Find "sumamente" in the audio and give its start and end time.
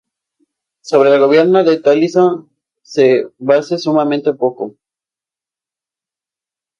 3.77-4.33